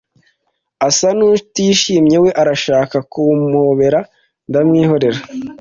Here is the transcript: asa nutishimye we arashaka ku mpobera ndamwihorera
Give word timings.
asa 0.87 1.07
nutishimye 1.17 2.17
we 2.23 2.29
arashaka 2.41 2.97
ku 3.11 3.23
mpobera 3.49 3.99
ndamwihorera 4.49 5.19